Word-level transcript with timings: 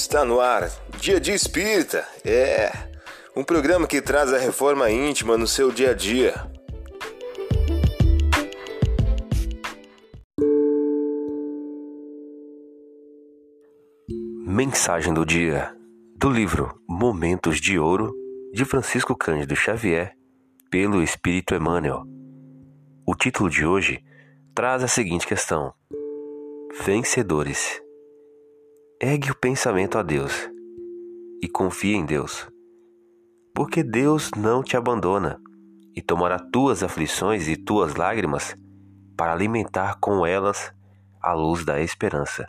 Está 0.00 0.24
no 0.24 0.38
ar, 0.40 0.70
Dia 1.00 1.18
de 1.18 1.32
Espírita. 1.32 2.06
É 2.24 2.70
um 3.34 3.42
programa 3.42 3.84
que 3.84 4.00
traz 4.00 4.32
a 4.32 4.38
reforma 4.38 4.88
íntima 4.88 5.36
no 5.36 5.44
seu 5.44 5.72
dia 5.72 5.90
a 5.90 5.92
dia. 5.92 6.34
Mensagem 14.46 15.12
do 15.12 15.26
dia 15.26 15.74
do 16.16 16.30
livro 16.30 16.80
Momentos 16.88 17.60
de 17.60 17.76
Ouro 17.76 18.14
de 18.54 18.64
Francisco 18.64 19.16
Cândido 19.16 19.56
Xavier, 19.56 20.14
pelo 20.70 21.02
Espírito 21.02 21.56
Emmanuel. 21.56 22.04
O 23.04 23.16
título 23.16 23.50
de 23.50 23.66
hoje 23.66 24.00
traz 24.54 24.80
a 24.84 24.88
seguinte 24.88 25.26
questão: 25.26 25.74
Vencedores. 26.84 27.87
Ergue 29.00 29.30
o 29.30 29.34
pensamento 29.36 29.96
a 29.96 30.02
Deus 30.02 30.50
e 31.40 31.48
confia 31.48 31.94
em 31.94 32.04
Deus, 32.04 32.48
porque 33.54 33.84
Deus 33.84 34.32
não 34.36 34.60
te 34.60 34.76
abandona 34.76 35.40
e 35.94 36.02
tomará 36.02 36.36
tuas 36.36 36.82
aflições 36.82 37.46
e 37.46 37.54
tuas 37.54 37.94
lágrimas 37.94 38.56
para 39.16 39.32
alimentar 39.32 40.00
com 40.00 40.26
elas 40.26 40.72
a 41.22 41.32
luz 41.32 41.64
da 41.64 41.80
esperança. 41.80 42.48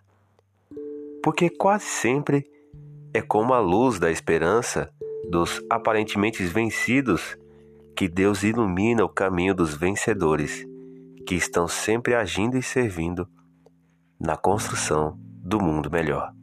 Porque 1.21 1.51
quase 1.51 1.85
sempre 1.85 2.43
é 3.13 3.21
como 3.21 3.53
a 3.53 3.59
luz 3.59 3.99
da 3.99 4.09
esperança 4.09 4.91
dos 5.29 5.63
aparentemente 5.69 6.43
vencidos 6.45 7.37
que 7.95 8.07
Deus 8.07 8.41
ilumina 8.41 9.05
o 9.05 9.09
caminho 9.09 9.53
dos 9.53 9.75
vencedores, 9.75 10.65
que 11.27 11.35
estão 11.35 11.67
sempre 11.67 12.15
agindo 12.15 12.57
e 12.57 12.63
servindo 12.63 13.29
na 14.19 14.35
construção 14.35 15.15
do 15.43 15.61
mundo 15.61 15.91
melhor. 15.91 16.38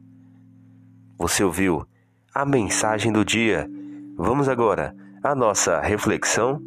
Você 1.19 1.43
ouviu 1.43 1.83
a 2.31 2.45
mensagem 2.45 3.11
do 3.11 3.25
dia? 3.25 3.67
Vamos 4.15 4.47
agora 4.47 4.95
à 5.23 5.33
nossa 5.33 5.81
reflexão. 5.81 6.61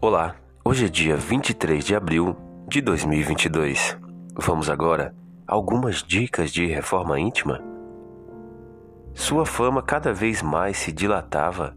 Olá, 0.00 0.36
hoje 0.64 0.84
é 0.84 0.88
dia 0.88 1.16
23 1.16 1.84
de 1.84 1.96
abril 1.96 2.36
de 2.68 2.80
2022. 2.80 3.98
Vamos 4.36 4.70
agora 4.70 5.12
a 5.44 5.54
algumas 5.54 6.04
dicas 6.04 6.52
de 6.52 6.66
reforma 6.66 7.18
íntima? 7.18 7.60
Sua 9.12 9.44
fama 9.44 9.82
cada 9.82 10.12
vez 10.12 10.40
mais 10.40 10.76
se 10.76 10.92
dilatava 10.92 11.76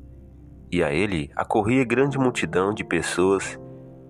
e 0.72 0.84
a 0.84 0.92
ele 0.92 1.32
acorria 1.36 1.84
grande 1.84 2.18
multidão 2.18 2.74
de 2.74 2.84
pessoas 2.84 3.60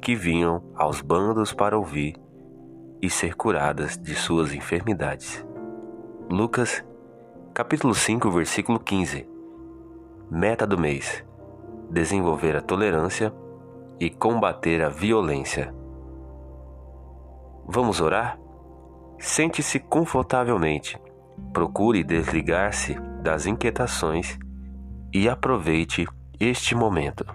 que 0.02 0.16
vinham 0.16 0.64
aos 0.76 1.02
bandos 1.02 1.54
para 1.54 1.78
ouvir 1.78 2.16
e 3.02 3.10
ser 3.10 3.36
curadas 3.36 3.98
de 3.98 4.16
suas 4.16 4.54
enfermidades. 4.54 5.46
Lucas, 6.30 6.84
capítulo 7.54 7.94
5, 7.94 8.30
versículo 8.32 8.80
15. 8.80 9.28
Meta 10.32 10.66
do 10.66 10.78
mês: 10.78 11.24
desenvolver 11.90 12.56
a 12.56 12.62
tolerância 12.62 13.34
e 14.00 14.10
combater 14.10 14.82
a 14.82 14.90
violência. 14.90 15.74
Vamos 17.68 18.02
orar? 18.02 18.40
Sente-se 19.20 19.80
confortavelmente. 19.80 21.00
Procure 21.54 22.04
desligar-se 22.04 22.96
das 23.22 23.46
inquietações 23.46 24.38
e 25.14 25.28
aproveite 25.28 26.08
este 26.40 26.76
momento. 26.76 27.26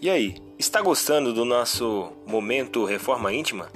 E 0.00 0.10
aí, 0.10 0.34
está 0.58 0.80
gostando 0.80 1.32
do 1.32 1.44
nosso 1.44 2.12
momento 2.26 2.84
Reforma 2.84 3.32
Íntima? 3.32 3.68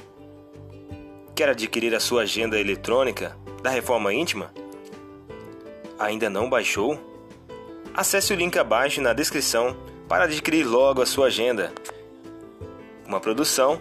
Quer 1.34 1.50
adquirir 1.50 1.94
a 1.94 2.00
sua 2.00 2.22
agenda 2.22 2.58
eletrônica 2.58 3.36
da 3.62 3.70
Reforma 3.70 4.12
Íntima? 4.12 4.52
Ainda 5.98 6.28
não 6.28 6.48
baixou? 6.48 6.98
Acesse 7.94 8.32
o 8.32 8.36
link 8.36 8.58
abaixo 8.58 9.00
na 9.00 9.12
descrição 9.12 9.76
para 10.08 10.24
adquirir 10.24 10.64
logo 10.64 11.00
a 11.00 11.06
sua 11.06 11.26
agenda. 11.26 11.72
Uma 13.06 13.20
produção 13.20 13.80